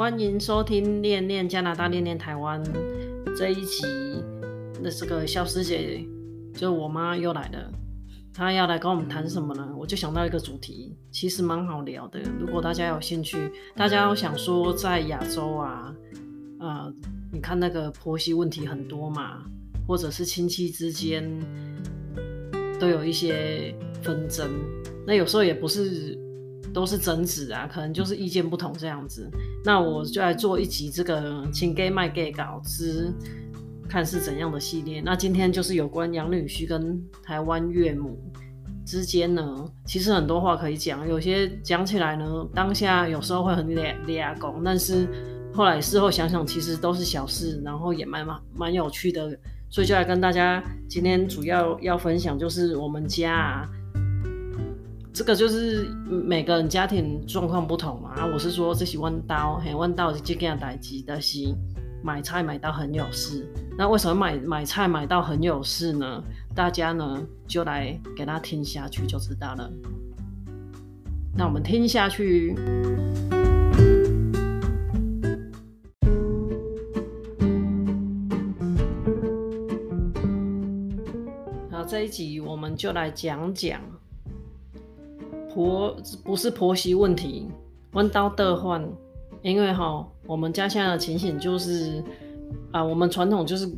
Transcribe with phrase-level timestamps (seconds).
[0.00, 2.64] 欢迎收听《恋恋加拿大，恋恋台湾》
[3.36, 3.84] 这一集。
[4.80, 6.02] 那是个小师姐，
[6.54, 7.70] 就我妈又来了，
[8.32, 9.74] 她要来跟我们谈什么呢？
[9.78, 12.18] 我就想到一个主题，其实蛮好聊的。
[12.38, 15.94] 如果大家有兴趣，大家要想说在亚洲啊，
[16.60, 16.90] 呃，
[17.30, 19.42] 你看那个婆媳问题很多嘛，
[19.86, 21.22] 或者是亲戚之间
[22.80, 24.50] 都有一些纷争，
[25.06, 26.18] 那有时候也不是。
[26.72, 29.28] 都是争执啊，可能就是意见不同这样子。
[29.64, 33.12] 那我就来做一集这个请给卖给稿子，
[33.88, 35.00] 看是怎样的系列。
[35.00, 38.18] 那今天就是有关养女婿跟台湾岳母
[38.86, 45.06] 之间呢，其实很多话可以讲，有些讲起来呢，当下有时候会很俩俩公，但是
[45.52, 49.36] 后来事后想想，其实都是小事，然后也蛮蛮蛮有趣的。
[49.72, 53.68] 所以就来跟大家今天主要要分享，就是我们家啊。
[55.12, 61.54] 这个就是每个人家庭状况不同嘛，啊，我是说这是弯刀，嘿，弯刀是这件代志，但是
[62.02, 63.46] 买菜买到很有事。
[63.76, 66.22] 那为什么买买菜买到很有事呢？
[66.54, 69.70] 大家呢就来给他听下去就知道了。
[71.36, 72.54] 那我们听下去。
[81.70, 83.80] 好，这一集我们就来讲讲。
[85.52, 87.48] 婆不是婆媳问题，
[87.92, 88.88] 弯刀的换，
[89.42, 92.02] 因为哈，我们家现在的情形就是，
[92.70, 93.68] 啊、我们传统就是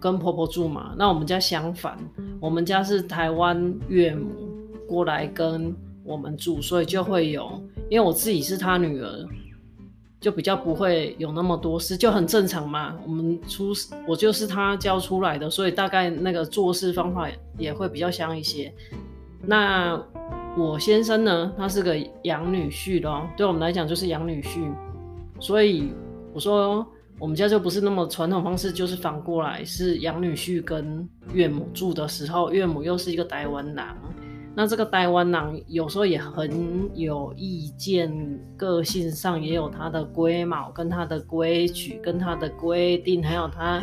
[0.00, 1.96] 跟婆婆住嘛，那我们家相反，
[2.40, 4.30] 我们家是台湾岳母
[4.88, 9.28] 过来跟我们住，所以就会有，因为我自己是她女儿，
[10.20, 12.96] 就比较不会有那么多事，就很正常嘛。
[13.06, 13.72] 我们出
[14.08, 18.74] 我就是她教出来的，所以大概那个做事方法也会比较像一些，
[19.42, 20.02] 那。
[20.58, 24.70] 我先生呢，他是个养女婿咯，对我们来讲就是养女婿，
[25.38, 25.92] 所以
[26.34, 26.84] 我说
[27.18, 33.76] 我们家就不是那么传统方式，就是反过来是养女婿跟岳母住的时候，岳母又是一个台湾人，
[34.54, 38.12] 那这个台湾人有时候也很有意见，
[38.56, 43.80] 个性上也有他的龟毛，跟他的规矩，跟他的规定，还有他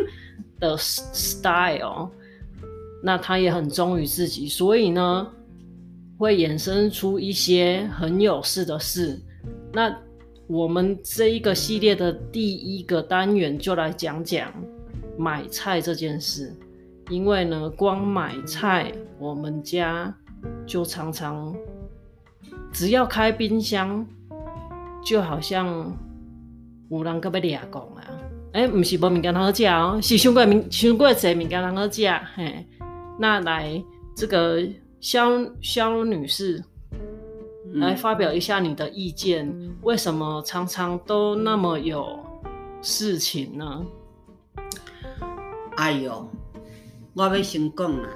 [0.60, 2.10] 的 style，
[3.02, 5.28] 那他也很忠于自己，所以呢。
[6.18, 9.22] 会衍生出一些很有事的事。
[9.72, 9.96] 那
[10.48, 14.52] 我们这一个系列的第一个单元就来讲讲
[15.18, 16.56] 买菜这件事。
[17.10, 20.14] 因为呢，光买菜，我们家
[20.66, 21.56] 就常常
[22.74, 24.06] 只要开冰箱，
[25.06, 25.96] 就好像
[26.90, 28.04] 有人个要抓狂啊！
[28.54, 32.66] 哎，不是无物件通好食哦，是伤过物伤过侪物件通好食嘿。
[33.20, 33.84] 那来
[34.16, 34.62] 这个。
[35.00, 35.30] 萧
[35.62, 36.64] 萧女士，
[37.74, 39.48] 来发表一下你的意见。
[39.48, 42.20] 嗯，为什么常常都那么有
[42.82, 43.86] 事情呢？
[45.76, 46.28] 哎呦，
[47.14, 48.10] 我要先讲啦，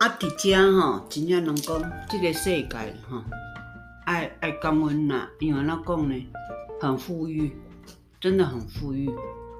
[0.00, 2.76] 啊，伫遮吼，真正能讲，这个世界
[3.08, 3.22] 吼，
[4.04, 6.26] 爱爱感恩啦，因为怎讲呢，
[6.80, 7.56] 很富裕，
[8.20, 9.08] 真的很富裕。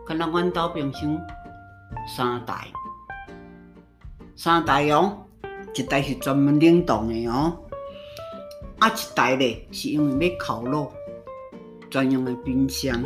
[0.04, 1.16] 可能阮兜平常
[2.16, 2.66] 三代。
[4.42, 5.18] 三台哦，
[5.72, 7.56] 一台是专门冷冻的哦，
[8.80, 10.92] 啊一台咧是因为要烤肉
[11.88, 13.00] 专用的冰箱，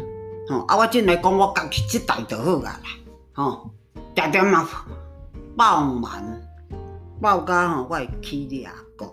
[0.48, 2.80] 吼啊我进来讲我家己一台就好啊啦，
[3.34, 3.70] 吼，
[4.14, 4.66] 点点嘛
[5.54, 6.25] 爆满，
[7.20, 9.06] 爆甲吼我会起俩讲，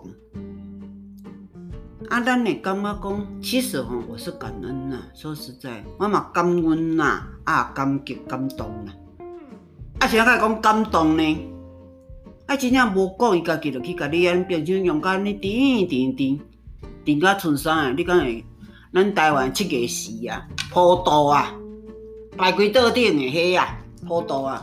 [2.08, 8.92] 啊咱会感觉讲，其实吼我是感恩呐，说实在，我嘛感恩呐，啊感激感动呐，
[10.00, 11.50] 啊是爱讲感动呢。
[12.46, 16.38] 啊，真正无讲伊家己，就去甲你安平常用甲安尼甜甜甜，
[17.04, 17.94] 甜甲剩啥啊？
[17.96, 18.44] 你讲会，
[18.92, 21.54] 咱台湾七月时啊，普渡啊，
[22.36, 24.62] 摆规桌顶诶迄啊，普渡啊，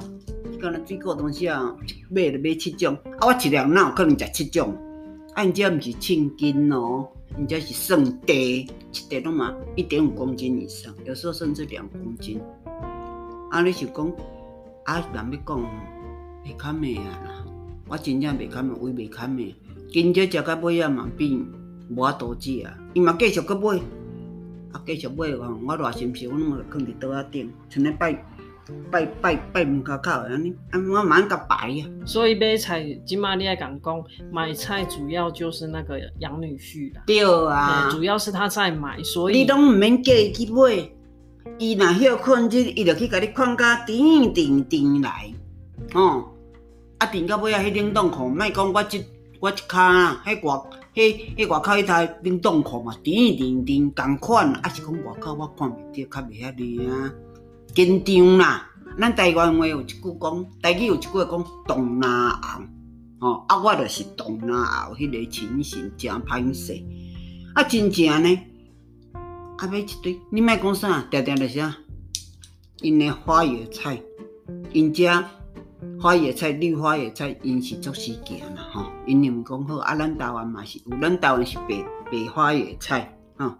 [0.52, 1.76] 你讲咱水果东西啊，
[2.10, 4.76] 买就买七种，啊，我一两哪有可能食七种？
[5.34, 7.08] 啊，因这毋是称斤哦，
[7.40, 8.68] 因这是算袋，一
[9.10, 12.40] 袋拢嘛一点五公斤以上，有时候甚至两公斤。
[13.50, 14.12] 啊，你是讲
[14.86, 15.62] 啊，人要讲，
[16.46, 17.46] 会较美啊啦。
[17.92, 19.54] 我真正袂堪的，胃袂堪的，
[19.92, 21.46] 今朝食到尾啊嘛变
[21.90, 23.78] 无法度食啊，伊嘛继续搁买，
[24.72, 28.14] 啊继续买哦，我偌心事，我拢会放伫桌仔顶，像咧拜
[28.90, 31.84] 拜拜拜门口口安尼，啊我蛮甲摆啊。
[32.06, 34.02] 所以买菜，即马你爱讲讲
[34.32, 37.04] 买菜，主要就是那个养女婿啦。
[37.06, 40.90] 对啊，主要是他在买，所以你拢毋免叫伊去买，
[41.60, 45.34] 伊若休困日，伊就去甲你看甲甜甜甜来，
[45.94, 46.31] 哦。
[47.02, 49.04] 啊，甜到尾啊，迄冷冻库，莫讲我即
[49.40, 57.14] 我一骹啊，迄外迄迄外口迄台冷冻库嘛，甜甜甜共款，啊是讲外口我看袂着，较袂遐尔啊
[57.74, 58.70] 紧张啦。
[59.00, 62.62] 咱台湾话有一句讲，台语有一句讲东南亚，
[63.20, 66.80] 吼啊，我著是东南亚迄个情形真歹势，
[67.56, 68.40] 啊真正呢，
[69.58, 71.76] 啊买一堆，你莫讲啥，定定就是啊，
[72.82, 74.00] 因的花椰菜，
[74.72, 75.26] 因遮。
[76.02, 79.96] 花野菜、绿花野菜，因是足时行啦吼，因又毋讲好啊。
[79.96, 83.54] 咱台湾嘛是有，咱台湾是白白花野菜吼。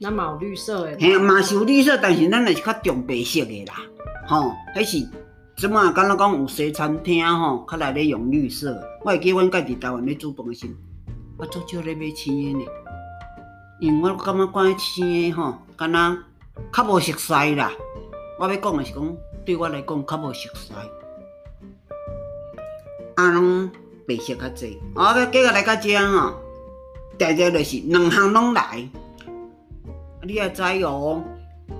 [0.00, 0.96] 咱嘛有绿色的。
[0.98, 3.74] 嘿，嘛是有绿色，但是咱也是较重白色诶啦，
[4.26, 4.50] 吼。
[4.74, 5.08] 迄是
[5.56, 8.82] 即满敢若讲有西餐厅吼，较来咧用绿色。
[9.02, 10.66] 我会记阮家己台湾咧煮饭的时，
[11.36, 12.64] 我足少咧买青诶呢，
[13.78, 16.16] 因为我感觉讲青诶吼，敢若
[16.72, 17.70] 较无熟悉啦。
[18.40, 20.72] 我要讲诶是讲，对我来讲较无熟悉。
[23.14, 23.70] 啊，拢
[24.06, 24.78] 白色较济。
[24.94, 26.34] 我个计个来到遮吼，
[27.16, 28.88] 定定就是两项拢来。
[30.22, 31.22] 你也知哦，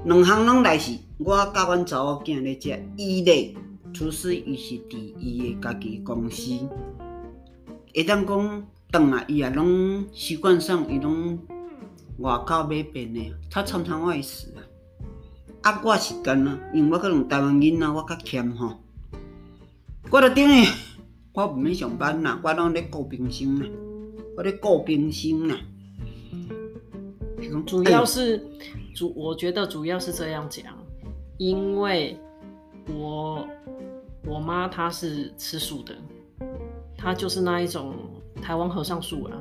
[0.05, 2.79] 两项拢来是我甲阮查某囝咧遮。
[2.97, 3.55] 伊咧，
[3.93, 6.53] 厨师伊是伫伊个家己公司。
[7.95, 11.39] 会当讲，当啊，伊也拢习惯上，伊拢
[12.19, 14.61] 外口买便的，他常常外食啊。
[15.63, 18.79] 啊，我是干啊，因为我可能台湾囡仔，我较俭吼。
[20.11, 20.65] 我着等于。
[21.35, 23.67] 我毋免上班啦，我拢咧顾冰箱啦，
[24.37, 25.59] 我咧顾冰箱啦。
[27.67, 28.41] 主要是
[28.95, 30.65] 主，我觉得主要是这样讲，
[31.37, 32.17] 因为
[32.89, 33.45] 我
[34.25, 35.97] 我妈她是吃素的，
[36.97, 37.97] 她就是那一种
[38.41, 39.33] 台湾和尚素啊。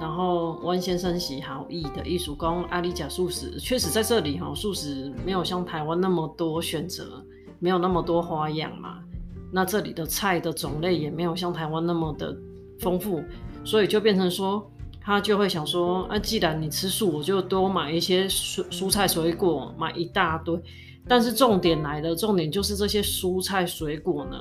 [0.00, 7.22] 然后温先生喜好意的艺术工，阿里甲素食确实在这里哈，素食没有像台湾那么多选择，
[7.58, 9.04] 没有那么多花样嘛。
[9.50, 12.36] 那这里的菜的种类也没有像台湾那么的
[12.80, 13.22] 丰富，
[13.64, 20.60] 所以就变成说，他就会想说，啊，既然你吃素，我就多买一些蔬蔬菜水果，买一大堆。
[21.06, 24.36] 但是重点来了，重点就是这些蔬菜水果呢，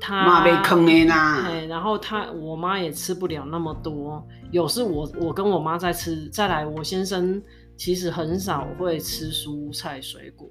[0.00, 1.48] 他妈被坑的啦。
[1.48, 7.40] 对，然后他我妈也吃不了那么多，有时我我跟我妈在吃，再来我先生
[7.76, 10.50] 其实很少会吃蔬菜水果。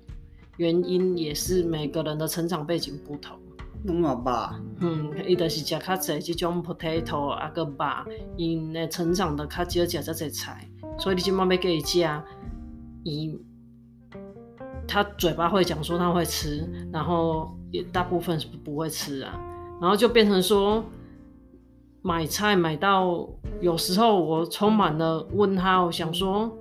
[0.59, 3.39] 原因也是每个人的成长背景不同。
[3.85, 12.05] 拢话吧，嗯，伊就是食较济这种 potato 啊个吧，因呢成长的较少食这些菜，所以你今晚要给伊食，
[13.05, 13.39] 伊
[14.85, 19.39] 他嘴巴会讲说他会吃，然后也大部分是不会吃啊，
[19.79, 20.83] 然后就变成说
[22.01, 23.25] 买菜买到
[23.61, 26.51] 有时候我充满了问号，我想说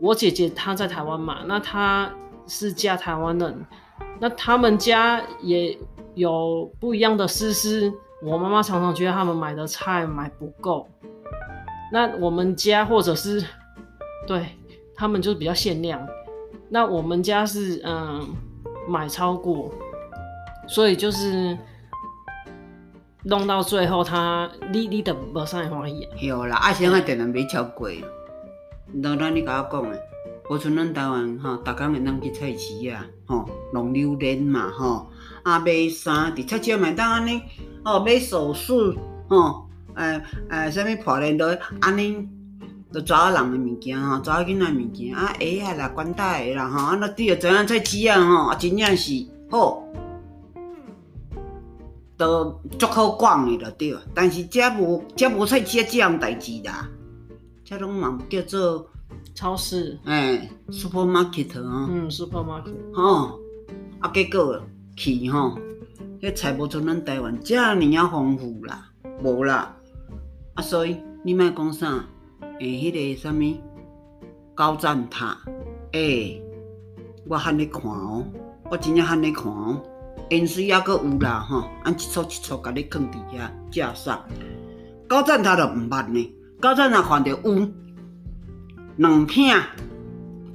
[0.00, 2.08] 我姐姐她在台湾嘛，那她。
[2.50, 3.64] 是嫁台湾人，
[4.18, 5.78] 那他们家也
[6.16, 7.92] 有不一样的思思。
[8.22, 10.86] 我妈妈常常觉得他们买的菜买不够，
[11.92, 13.42] 那我们家或者是
[14.26, 14.44] 对
[14.94, 16.04] 他们就是比较限量，
[16.68, 18.28] 那我们家是嗯
[18.88, 19.72] 买超过，
[20.66, 21.56] 所以就是
[23.22, 26.08] 弄到最后他你你都无啥欢喜。
[26.20, 27.88] 有啦，阿先我定然没超过，
[29.02, 30.09] 当然你跟我讲的。
[30.50, 35.08] 我像咱台湾吼，逐工会当去菜市啊，吼，弄榴莲嘛，吼，
[35.44, 37.40] 啊买衫伫菜市嘛当安尼，
[37.84, 38.72] 哦买首饰，
[39.28, 41.46] 吼，诶诶，啥物破烂都
[41.80, 42.28] 安尼，
[42.92, 49.84] 都查某人诶物件吼，查某囡仔物件啊，鞋啊啦，管带的啦，吼，啊那对着怎样菜市啊，吼，真正是好，
[52.16, 56.88] 都足好逛诶就对，但是遮无遮无菜市啊，这样代志啦，
[57.64, 58.90] 遮拢嘛叫做。
[59.34, 63.40] 超市，哎，supermarket 啊，嗯，supermarket，吼，
[64.00, 64.60] 啊，结果
[64.96, 65.58] 去吼，
[66.20, 68.90] 迄菜无像咱台湾遮尔啊丰富啦，
[69.22, 69.74] 无啦，
[70.54, 72.04] 啊，所以你莫讲啥，
[72.58, 73.56] 诶，迄个啥物
[74.54, 75.38] 高赞塔，
[75.92, 76.42] 诶，
[77.26, 78.26] 我罕咧看哦，
[78.70, 79.82] 我真正罕咧看哦，
[80.28, 84.22] 盐水抑阁有啦，吼，按一撮一撮甲你放伫遐架上，
[85.08, 87.68] 高赞塔就毋捌呢，高赞塔看着有。
[88.96, 89.56] 两片，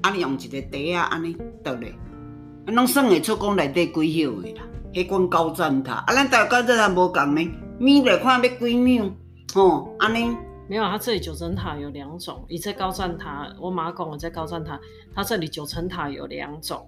[0.02, 1.94] 安尼用一个袋啊，安尼倒咧，
[2.68, 4.62] 拢算会出讲内底几号的啦。
[4.94, 9.12] 迄款高赞塔，啊，咱大高赞塔无共呢，米来看要几秒，
[9.54, 10.36] 吼，安尼。
[10.68, 14.80] 没有，它这里九层塔有两种，一只高赞塔，我妈讲我在高赞塔，
[15.14, 16.88] 它这里九层塔有两种，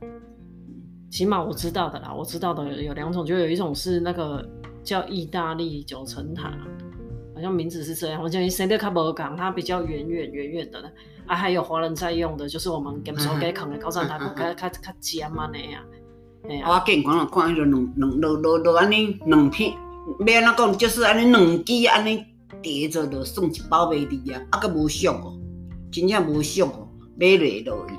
[1.11, 4.43] 起码我知道的啦，我知道的有两种，就有一种是那个
[4.83, 6.51] 叫意大利九层塔。
[7.37, 10.91] 好像名字是这样，我讲生得较无共，它比较远远远远的
[11.27, 15.85] 啊，还有华人在用的，就是我们给手给啃的高赞塔，较较较尖安尼啊。
[16.65, 19.71] 我见看了看迄个两两落落落安尼两片，
[20.25, 22.25] 要安怎讲，就是安尼两支安尼
[22.63, 25.37] 叠着就算一包卖伫啊，啊，阁无俗哦，
[25.91, 26.89] 真正无俗哦，
[27.19, 27.93] 买落落去。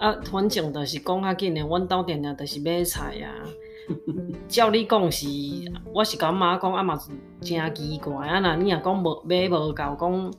[0.00, 3.30] 啊，反正就是讲较紧的，阮兜定定就是买菜啊。
[4.48, 5.26] 照你讲是，
[5.92, 8.38] 我是感觉讲，啊嘛是真奇怪啊。
[8.40, 10.32] 那你若讲无买无够，讲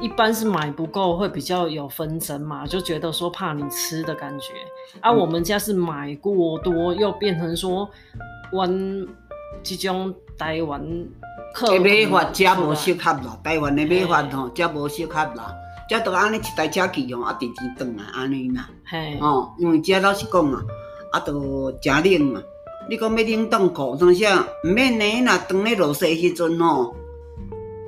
[0.00, 4.52] 一般是买不够，会比较有纷争嘛，就觉得说怕你吃的感觉。
[5.00, 7.88] 啊，我们家是买过多，又变成说，
[8.52, 9.06] 阮
[9.62, 10.80] 即种台湾
[11.52, 15.54] 客买法真无适合啦，台湾的买法吼真无适合啦。
[15.88, 18.70] 遮都安尼一台车去用，啊，直直转来安尼啦。
[18.84, 20.62] 嘿，哦，因为遮老实讲啊，
[21.12, 22.42] 啊，都真冷嘛。
[22.88, 26.94] 你讲要冷冻库，当下毋免呢，若当咧落雪时阵吼，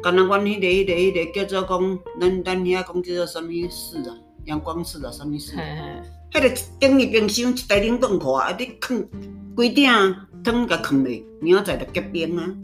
[0.02, 4.16] 敢若阮迄个、迄个、迄个叫做讲，咱咱遐讲叫做啥物室啊？
[4.44, 5.56] 阳光室啊，啥物室？
[6.32, 9.06] 迄个等于冰箱一台冷冻库啊，啊，你囥
[9.54, 9.86] 规鼎
[10.44, 12.54] 汤甲囥咧，明仔载就结冰啊，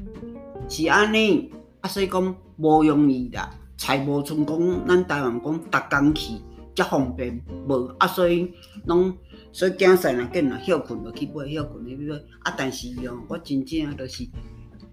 [0.69, 1.51] 是安尼。
[1.81, 3.51] 啊，所以讲无容易啦。
[3.77, 6.33] 菜无像讲，咱台湾讲逐工去，
[6.79, 8.55] 遮方便无啊，所以
[8.87, 9.13] 拢
[9.51, 12.55] 所以囝婿若紧若休困就去买，休困去买啊。
[12.57, 14.25] 但是哦，我真正就是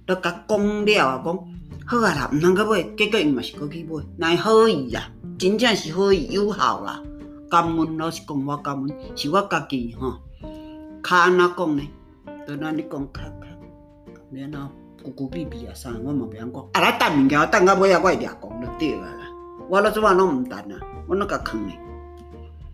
[0.08, 1.38] 都甲讲了啊，讲
[1.86, 7.04] 好啊啦，毋通阁买，结果伊嘛是阁去买，奈好意啦，真正是好意有效啦。
[7.50, 10.20] 感恩老实讲，我感恩是我家己吼，
[11.04, 11.84] 较安怎讲呢？
[12.48, 13.48] 对咱你讲较较
[14.32, 14.72] 免咯。
[15.04, 16.70] 咕咕哔哔啊，啥我嘛袂晓讲。
[16.74, 19.25] 啊，来等物件，等到尾啊，我会掠讲就对啊啦。
[19.68, 21.74] 我了做嘛拢毋等啊，我那个坑你。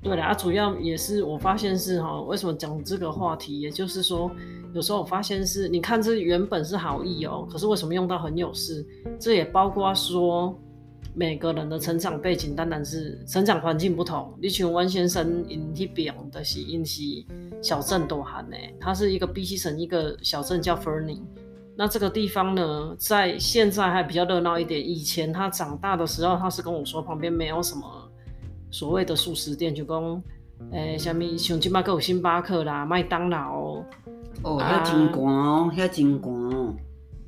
[0.04, 3.60] 对啦，啊，主要也是我发现是哈，为什么讲这个话题？
[3.60, 4.30] 也就是说，
[4.74, 8.86] 有时候我发现是，你看这原本是好意哦，可是为什么用到很有事？
[9.20, 10.58] 这也包括说
[11.14, 14.34] 每个人的成长背景，当然是成长环境不同。
[14.42, 17.04] 你像温先生因那边的是因是
[17.62, 21.22] 小镇大汉呢，他是一个 BC 省一个小镇叫 Fernie。
[21.78, 24.80] 那这个地方呢，在现在还比较热闹一点。
[24.80, 27.84] 以前他长大的时候，他是跟我说旁边没有什么
[28.70, 30.24] 所谓的素食店，就讲
[30.72, 33.84] 诶，什么像今麦阁有星巴克啦、麦当劳。
[34.44, 36.76] 哦，遐真寒哦，遐真寒哦，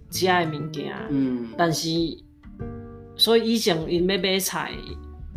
[0.10, 0.94] 食的物件。
[1.10, 1.50] 嗯。
[1.58, 1.90] 但是，
[3.16, 4.72] 所以以前因要买菜，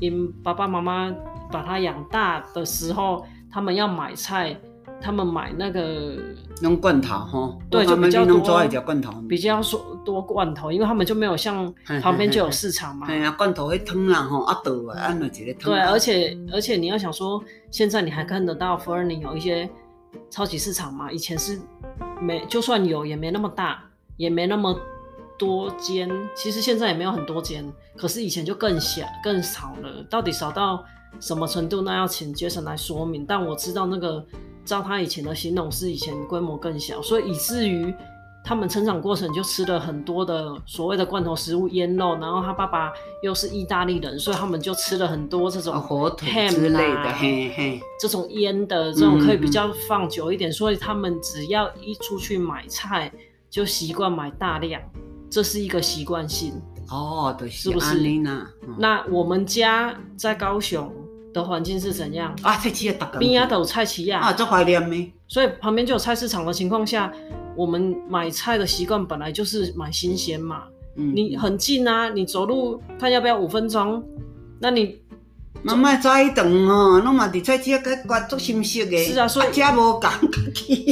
[0.01, 1.15] 因爸爸妈妈
[1.51, 4.59] 把他养大的时候，他们要买菜。
[5.01, 6.17] 他们买那个
[6.61, 11.73] 弄罐头哈，对，就比较多罐头，比较说多罐头，因为他们就没有像
[12.03, 13.07] 旁边就有市场嘛。
[13.09, 15.71] 哎呀，罐头会汤啊哈，啊倒啊，按了一个汤。
[15.71, 19.69] 对，而且而且你要想说，现在你还看得到 Fernie 有一些
[20.31, 21.13] 超级市场嘛？
[21.13, 21.61] 以前是
[22.21, 23.83] 没，就算有也没那么大，
[24.17, 24.75] 也没那么
[25.39, 26.11] 多间。
[26.35, 27.65] 其实现在也没有很多间，
[27.97, 30.03] 可是以前就更小更少了。
[30.11, 30.83] 到底少到
[31.21, 31.83] 什么程度？
[31.83, 33.25] 那要请 Jason 来说明。
[33.25, 34.27] 但我知道那个。
[34.67, 37.95] 照他以前的形容，是以前规模更小，所以以至于
[38.45, 42.93] 他们成长过程就吃了很多的所谓的罐头食物、腌肉，然后他爸爸
[43.23, 53.11] 又是意大利人，所以他们就吃了很多这种火腿之类的，嘿嘿，这种腌的这种可以比较放久一点，所以他们只要一出去买菜，
[53.49, 54.83] 就习惯买大量，
[55.31, 56.53] 这是一个习惯性
[56.89, 57.99] 哦，对，是不是？
[57.99, 58.47] 嗯、
[58.79, 60.93] 那我们家在高雄。
[61.37, 62.57] 的环境是怎样啊？
[62.57, 65.13] 菜市啊，边啊都有菜市啊，啊，这怀念呢。
[65.29, 67.13] 所以旁边就有菜市场的情况下，
[67.55, 70.65] 我们买菜的习惯本来就是买新鲜嘛。
[70.97, 74.03] 嗯，你很近啊，你走路看要不要五分钟？
[74.59, 74.99] 那你
[75.63, 78.97] 妈妈早一顿哦，那么的菜市啊，该关注新鲜的。
[79.05, 80.11] 是啊，所以家无讲。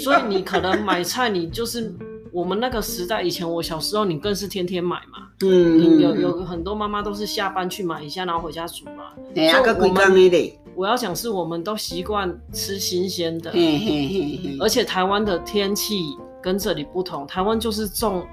[0.03, 1.95] 所以你可能买菜，你就是
[2.35, 5.29] 我们那个时代，以前我小时候，你更是天天买嘛。
[5.45, 9.05] 嗯，有有很多妈妈都是下班去买一下，然后回家煮嘛。
[9.37, 10.61] 哎呀，个贵港的。
[10.75, 16.03] 我要讲是我们都习惯吃新鲜的，嘿嘿嘿，而且台湾的天气
[16.43, 18.27] 跟这里不同，台湾就是种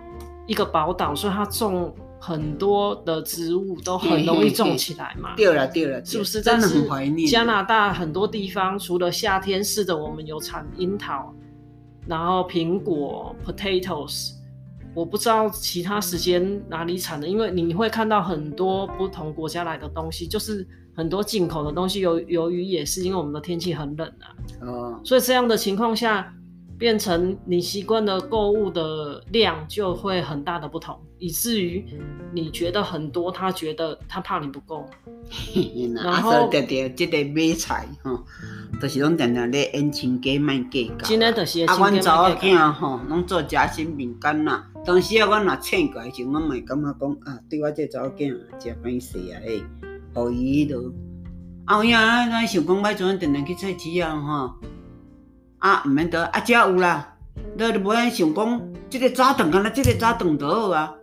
[0.47, 5.35] 一个宝岛，所以它种很多的植物都很容易种起来嘛。
[5.37, 6.41] 对了对了，是不是？
[6.41, 7.29] 真的很怀念。
[7.29, 11.31] 加拿大很多地方除了夏天是的，我们有产樱桃，
[12.07, 14.33] 然后苹果 potatoes。
[14.93, 22.01] 我不知道其他时间哪里产的，因为你会看到很多不同国家来的东西，就是很多进口的东西。
[22.01, 26.33] 由由于也是因为我们的天气很冷啊，嗯，所以这样的情况下，
[26.81, 31.85] 变成你习惯的购物的量就会很大的不同，以至于
[32.33, 34.83] 你觉得很多，他觉得他怕你不够。
[36.03, 38.23] 然后对对，这个买菜哈，
[38.81, 41.07] 都是拢常常咧演亲家卖假价。
[41.07, 44.63] 真的就是啊，阮查某囝吼，拢做夹心饼干呐。
[44.83, 49.61] 当时啊，阮若请过来时，阮嘛会感觉讲啊，对我这查某囝真歹势啊，诶，
[50.15, 50.91] 互伊都
[51.67, 54.55] 后影啊，咱想讲买阵定定去菜市啊，吼，
[55.61, 57.15] 啊，毋免倒啊，遮有啦，
[57.55, 60.93] 你无爱想讲，即个早顿干那即个早顿倒好啊。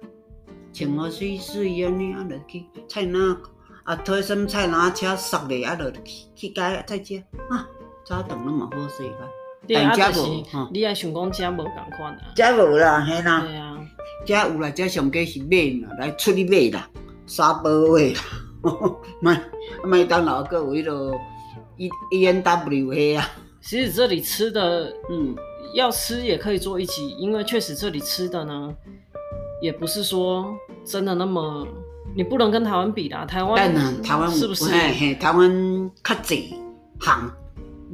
[0.72, 3.36] 穿好水水安尼，啊，落去菜篮
[3.84, 6.00] 啊，推什么菜篮车塞咧，啊，落去
[6.34, 7.66] 去解再食啊，
[8.04, 9.16] 早顿拢嘛好势个。
[9.68, 12.20] 但食无，你爱想讲遮无共款啊？
[12.34, 13.40] 遮无啦，嘿啦。
[13.40, 13.78] 对啊。
[14.26, 16.88] 食有啦，遮上加是买啦，来出去买啦，
[17.26, 18.20] 沙包位啦，
[19.22, 19.40] 麦
[19.84, 21.16] 麦当劳个有迄个
[21.76, 23.24] E E N W 嘿啊。
[23.68, 25.36] 其实这里吃的，嗯，
[25.74, 28.74] 要吃也可以做一集，因为确实这里吃的呢，
[29.60, 30.56] 也不是说
[30.86, 31.68] 真的那么，
[32.16, 33.26] 你不能跟台湾比啦。
[33.26, 33.70] 台湾，
[34.02, 34.64] 台湾是不是？
[35.16, 36.54] 台湾较济
[36.98, 37.30] 行，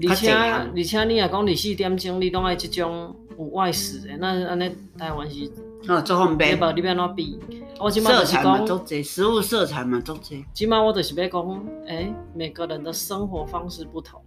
[0.08, 5.50] 而且而且你也讲二四点钟，你拢爱这种有外食的，那安尼台湾是，
[5.88, 6.56] 哦，做方便。
[6.56, 7.36] 不，你要哪比？
[7.80, 10.44] 我今色彩嘛足济，食物色彩嘛足济。
[10.54, 14.22] 起码我就是要讲，哎、欸，每个人的生活方式不同。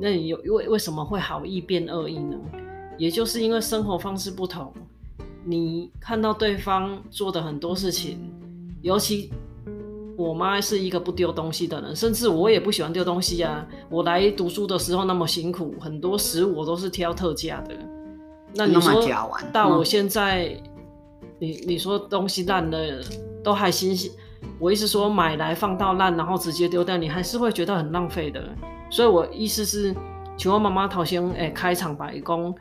[0.00, 2.36] 那你有为为什么会好意变恶意呢？
[2.96, 4.72] 也就是因为生活方式不同，
[5.44, 8.18] 你看到对方做的很多事情，
[8.82, 9.30] 尤其
[10.16, 13.66] 我妈是一个不丢东西的人，甚至我也不喜欢丢东西啊。
[13.88, 17.74] 我来读书的时候那么辛苦，很多食物我都是挑特价的。
[18.54, 19.02] 那你说
[19.52, 20.60] 到我现在，
[21.38, 22.78] 你你说东西烂了
[23.42, 24.10] 都还新鲜，
[24.58, 28.42] 我意思说买来放到烂，然后直接丢掉，你还是会觉得很浪费的。
[28.90, 29.94] 所以，我意思是，
[30.36, 32.54] 请问妈妈头先诶开场白讲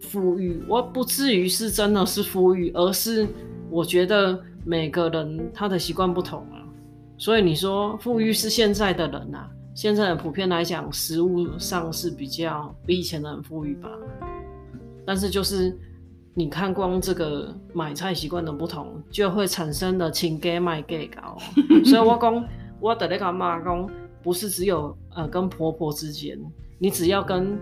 [0.00, 3.26] 富裕，我不至于是真的是富裕，而是
[3.70, 6.62] 我觉得每个人他的习惯不同啊。
[7.18, 13.88] 所以你说富裕是现在的人啊，现在人普遍来讲，食物上是比较比以前的人富裕吧。
[15.06, 15.76] 但是就是
[16.34, 21.38] 你看光这个买菜习惯的不同，就会产生的亲家卖给高。
[21.86, 22.48] 所以我讲，
[22.80, 23.88] 我得那个妈讲。
[24.22, 26.38] 不是只有呃跟婆婆之间，
[26.78, 27.58] 你只要跟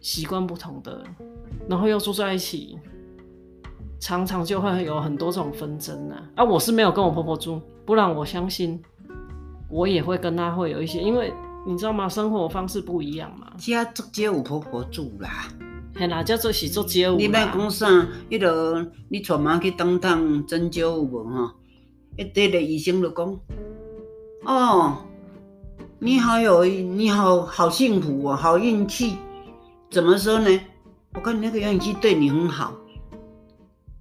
[0.00, 1.04] 习惯不同的，
[1.68, 2.78] 然后又住在一起，
[4.00, 6.16] 常常就会有很多种纷争呢。
[6.36, 8.82] 啊，我是没有跟我婆婆住，不然我相信
[9.68, 11.30] 我也会跟她会有一些，因为
[11.66, 12.08] 你知道吗？
[12.08, 13.52] 生活方式不一样嘛。
[13.58, 15.48] 家做街有婆婆住啦，
[15.96, 17.16] 嘿啦，叫做是做街舞。
[17.16, 17.86] 你别讲啥，
[18.28, 21.54] 迄个你带妈去当趟针灸有无哈？
[22.16, 23.40] 一对个医生就讲。
[24.44, 24.96] 哦，
[26.00, 29.16] 你好有你好好幸福哦，好运气，
[29.88, 30.60] 怎么说呢？
[31.14, 32.74] 我看你那个杨女婿对你很好。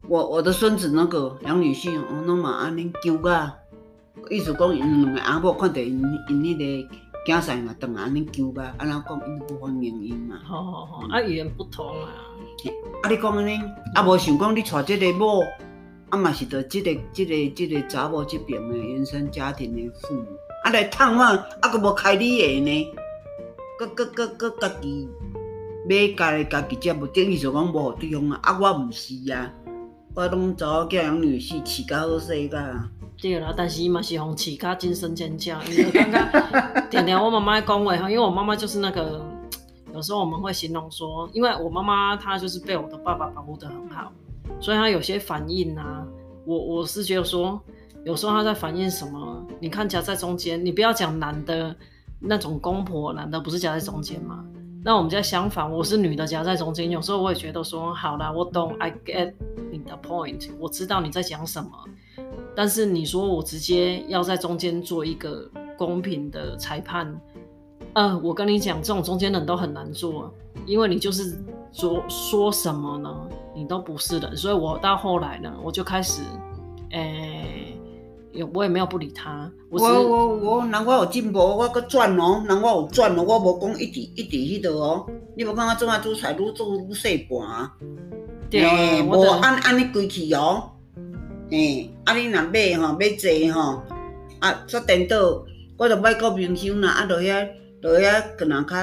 [0.08, 3.52] 我我的孙子那个杨女婿，我那么安尼救个，
[4.32, 6.90] 意思讲因两个阿婆看到因因那个
[7.26, 10.40] 囝婿嘛，当安尼救吧，安怎讲因不欢迎因嘛。
[10.44, 12.10] 好好好，啊语言不通啊。
[13.02, 13.60] 啊你讲安尼，
[13.96, 15.42] 啊无想讲你娶即个某。
[16.10, 20.26] 啊嘛是着即个即、这个即、这个查某即边的原生家庭的父母，
[20.64, 22.88] 啊来探望，啊佫无开你的呢，
[23.80, 25.10] 佫佫佫佫家己
[25.90, 29.52] 买家己家己食，无等于说讲无互对方啊，啊我毋是啊，
[30.14, 32.58] 我拢查某囝养女婿饲甲好势个。
[33.24, 39.26] 对啦，但是伊嘛是互饲甲惊声尖叫，因为刚刚点点我妈妈讲话哈， 因为我妈妈就是那个，
[39.94, 44.12] 有时候我们会形容说，因为我妈妈她就是被我的爸爸保护的很好。
[44.60, 46.06] 所以她有些反应啊，
[46.46, 47.58] 我我是觉得说，
[48.04, 49.42] 有时候她在反映什么？
[49.62, 51.74] 你看夹在中间，你不要讲男的
[52.20, 54.44] 那种公婆，男的不是夹在中间吗？
[54.84, 59.34] 那我们家相反，我是女的夹在中间，有时候我也觉得说，好啦，我懂，I get
[59.72, 61.70] 你的 point，我知道你在讲什么，
[62.56, 67.20] 但是你说我直接要在中间做一个公平的裁判，
[67.94, 70.34] 呃，我跟你讲，这种中间人都很难做，
[70.66, 71.38] 因为你就是
[71.72, 73.10] 说说什么呢？
[73.56, 76.22] 你都不是人，所以我到后来呢，我就开始，
[76.92, 77.80] 诶、欸，
[78.32, 79.52] 也我也没有不理他。
[79.70, 85.06] 我我我我，人我有进步，我搁转哦，人我有转哦，我无讲一直一直迄度哦。
[85.36, 87.70] 你无看我做啊煮菜，愈做愈细盘。
[88.50, 90.70] 对，无按按你规矩哦。
[91.50, 93.84] 嘿，啊你若买吼，买济吼，
[94.40, 95.46] 啊煞颠倒，
[95.78, 97.48] 我着买个冰箱啦，啊，落遐
[97.82, 98.76] 落遐可能较。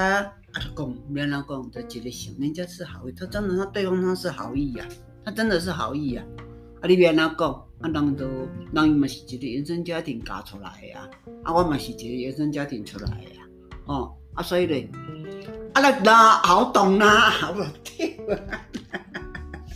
[0.53, 4.85] 啊，他讲，别人讲，他觉得行，人家是好意，他真的，他对方他是好意、啊，
[5.23, 6.81] 他真的是好意呀、啊。
[6.81, 8.25] 啊，你别人讲，啊，人都，
[8.73, 11.09] 人伊嘛是一个原生家庭教出来的呀，
[11.43, 13.43] 啊，我嘛是一个原生家庭出来的呀，
[13.85, 14.89] 哦，啊，所以咧，
[15.73, 18.05] 啊，那那好懂啦， 好了，跳
[18.49, 18.67] 啊，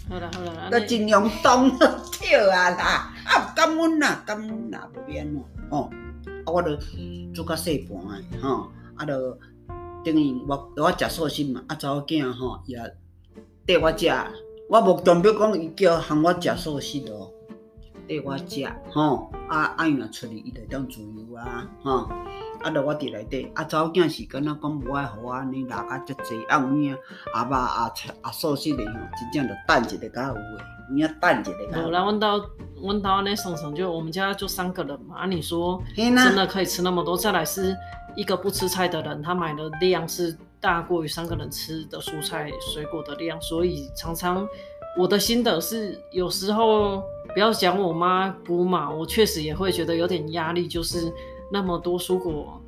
[0.08, 1.72] 好啦好啦，都尽量懂
[2.12, 5.90] 跳啊啦，啊，感恩啦，感恩啦，不变咯，哦，
[6.46, 6.76] 啊，我都
[7.34, 7.98] 做较细盘
[8.32, 9.38] 的，吼，啊，着。
[10.04, 12.78] 等于我我食素食嘛，啊查某囝吼也
[13.66, 14.08] 缀我食，
[14.70, 17.32] 我无代表讲伊叫喊我食素食哦，
[18.08, 22.10] 缀我食吼，啊啊伊若出去伊就当自由啊，吼，啊
[22.66, 26.98] 啊，着我伫内底，啊，查某囝是敢若讲无爱互我安尼拉甲遮济，啊，有影
[27.32, 28.94] 阿爸阿阿素食的吼，
[29.32, 30.42] 真正着等一个较有诶，
[30.90, 31.84] 有影等一个。
[31.84, 32.44] 无啦，阮兜
[32.82, 37.16] 阮兜安尼算算，就我们家就三个人嘛，啊，你说真的可以吃那么多？
[37.16, 37.78] 再来是
[38.16, 44.48] 一个不吃菜的人，他买的量是大过于三个人吃的蔬菜水果的量，所以常常
[44.98, 47.04] 我的心得是，有时候
[47.36, 51.14] 不要讲我妈姑嘛，我确实也会觉得有点压力，就是。
[51.52, 52.62] 那么多蔬果，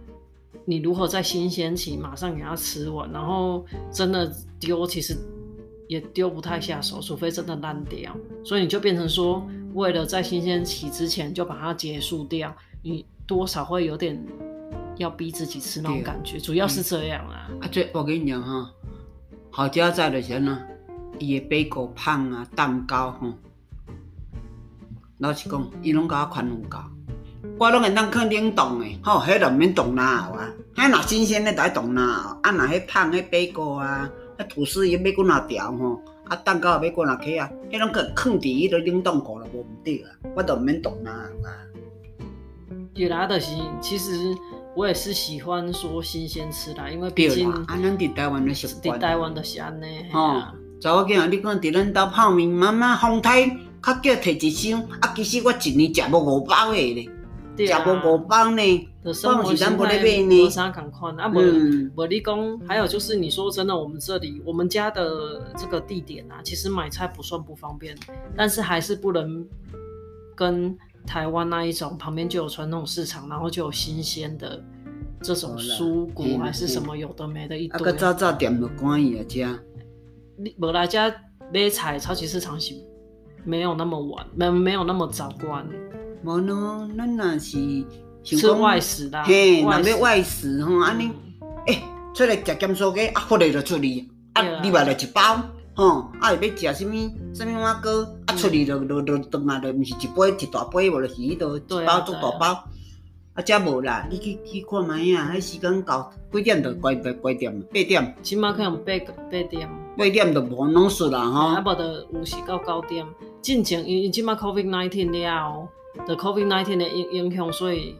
[0.65, 3.11] 你如何在新鲜期马上给它吃完？
[3.11, 5.17] 然后真的丢，其实
[5.87, 8.15] 也丢不太下手，除非真的烂掉。
[8.43, 14.23] 所以你就变成说，为了在新鲜期之前就把它结束掉，你多少会有点
[14.97, 17.49] 要逼自己吃那种感觉，主要是这样啊。
[17.61, 18.71] 啊，这我跟你讲哈，
[19.49, 20.61] 好家在的人呢，
[21.19, 23.33] 伊的贝果胖啊，蛋糕哈，
[25.19, 26.83] 老实讲，伊拢甲我宽容教。
[27.59, 30.53] 我拢会当放冷冻的，吼，迄个毋免冻啦，有啊。
[30.75, 41.51] 迄若新鲜的就爱冻啦，啊，若迄胖迄贝果啊，迄吐司伊要几若条吼，啊，蛋糕要几若起啊，迄拢可放伫迄个冷冻库了，无毋对啊，我都毋免冻啦，有啊。
[42.93, 44.11] 对啦，就是其实
[44.75, 50.05] 我也是喜欢说新鲜吃啦，因为毕竟啊，咱伫台湾的习惯，伫台湾就是安尼。
[50.11, 50.41] 吼，
[50.79, 53.47] 查某囝仔，你讲伫咱兜泡面，妈妈风台
[53.81, 57.09] 较叫摕一箱，啊，其实我一年食无五包个咧。
[57.65, 61.39] 食无五包呢，生活形态无啥共款啊，无
[61.95, 67.97] 无你讲，还有就是你说真的，我们这里我们家的这个地点啊，其实买菜不算不方便，
[68.35, 69.45] 但是还是不能
[70.35, 74.61] 跟台湾那一种旁边就有传统市场，然后就有新鲜的
[75.21, 77.91] 这种蔬果还是什么有的没的一堆。
[77.91, 79.57] 啊，早早店就关伊啊，家
[80.37, 81.09] 你无来家
[81.53, 82.75] 买菜，超级市场是
[83.45, 85.65] 没有那么晚，没没有那么早关。
[86.27, 87.85] 无喏，咱若是
[88.21, 91.09] 吃外食啦，嘿，若要外食吼，安尼，
[91.67, 91.81] 诶，
[92.13, 95.41] 出来食咸酥鸡，啊，回来就出去，啊，另外来一包，
[95.73, 96.93] 吼，啊，要食什物
[97.33, 102.63] 什物碗糕，啊，出去就就就转来就毋是一杯一大杯，无就是迄个一包做大包，
[103.33, 108.91] 啊，遮无啦，你去去看觅啊，迄时间到几点就关闭关店，八点，即码可能八
[109.31, 111.83] 八点，八点就无拢煞啦，吼，啊，无就
[112.19, 113.05] 有时到九点，
[113.41, 115.69] 进前因因即马 COVID nineteen 了。
[116.05, 117.95] 的 COVID nineteen 的影影响，所以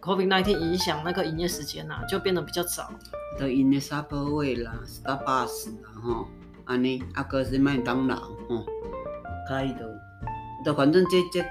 [0.00, 2.90] COVID nineteen 影响那个营业时间呐、啊，就变得比较早。
[3.38, 6.26] 都因为沙巴味啦，Starbucks 啦，吼，
[6.66, 8.66] 安尼，啊，搁是麦当劳，吼，
[9.48, 9.80] 可以的。
[10.64, 11.44] 都反正这这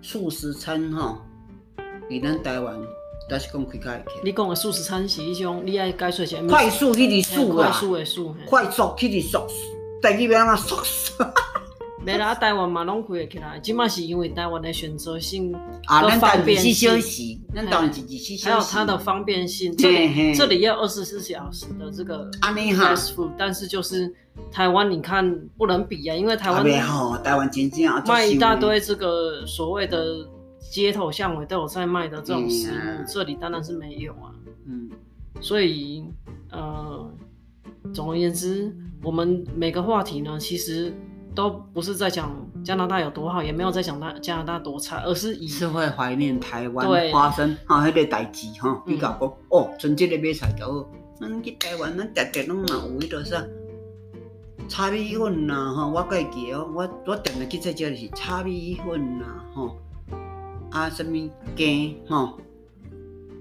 [0.00, 1.18] 素食餐，吼，
[2.08, 2.74] 比咱台湾，
[3.28, 4.20] 倒是讲开开起。
[4.24, 6.38] 你讲的素食餐是迄种，你爱解说一下。
[6.48, 9.46] 快速迄个速啊，快速的速，快速迄个速，
[10.00, 11.22] 第二遍啊速速。
[12.06, 15.52] 没啦，台湾嘛拢开会起来，即嘛是因为台湾的选择性
[15.86, 19.76] 啊，方便还有它的方便性。
[19.76, 24.14] 这里这里要二十四小时的这个 fast food，但是就是
[24.52, 26.62] 台湾你看不能比啊，因为台湾
[27.24, 30.28] 台湾真正卖一大堆这个所谓的
[30.70, 34.30] 街头巷尾都有在卖的这种食物，这里当然是没有啊。
[34.64, 34.88] 嗯，
[35.40, 36.04] 所以
[36.52, 37.12] 呃，
[37.92, 40.94] 总而言之，我们每个话题呢，其实。
[41.36, 48.82] 都不是在讲加拿大有多好，也没有在讲大加拿大多差，而是以是会怀念台湾花生哈迄个代志哈。
[48.86, 50.88] 比较讲哦，春节的买菜就好，
[51.20, 53.44] 咱去台湾咱常常拢嘛有迄个啥
[54.66, 59.70] 炒米粉呐哈，我记记哦，我我常常去在这里是炒米粉呐哈，
[60.70, 62.34] 啊什么鸡哈，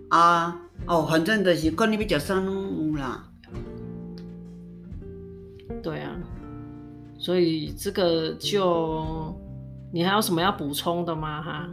[0.10, 3.24] 啊哦，反正就是看你要食啥拢有啦。
[5.82, 6.12] 对啊。
[7.26, 9.36] 所以这个就，
[9.92, 11.42] 你还有什么要补充的吗？
[11.42, 11.68] 哈，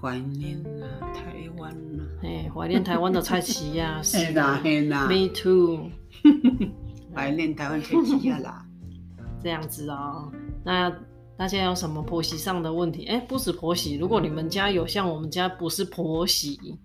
[0.00, 5.90] 怀念啊，台湾啊，哎，怀念台湾的菜市啊， 是啦，是啦，Me too，
[7.12, 8.64] 怀念台湾菜市啊啦，
[9.42, 10.30] 这样子哦。
[10.64, 10.88] 那
[11.36, 13.06] 大家有什么婆媳上的问题？
[13.06, 16.78] 哎，不止婆媳，如果你们家有像我们家不是婆媳。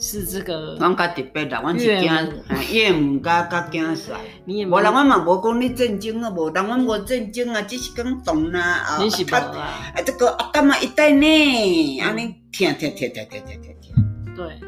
[0.00, 2.32] 是这个，阮较特别啦，阮是惊
[2.72, 4.12] 岳母甲甲囝婿。
[4.46, 8.98] 无人阮嘛无讲你震惊啊，无人阮无震惊啊，只是讲动啦啊。
[9.02, 9.92] 你是无啊？
[9.94, 12.00] 啊，这个阿干嘛一代呢？
[12.00, 14.34] 安尼听听听听听听听。
[14.34, 14.58] 对，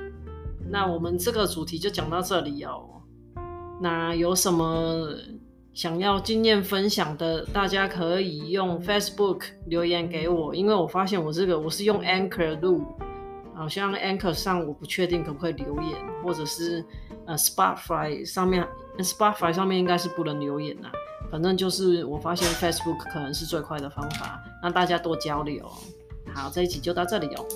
[0.68, 2.84] 那我们这个主题就讲到这里哦。
[3.80, 5.08] 那有什么
[5.72, 12.84] 想要经验分享的，大家可以用 Facebook 留言给我，因为我发现我这个我是用 Anchor 录。
[13.54, 16.84] 好像 Anchor 上我不确定可不可以留言，或者是
[17.26, 18.66] 呃 Spotify 上面
[18.98, 20.90] ，Spotify 上面应该是不能留言呐。
[21.30, 25.70] 反正就是我发现 Facebook 可能是最快的方法，让大家多交流。
[26.34, 27.46] 好，这一集就到这里哦。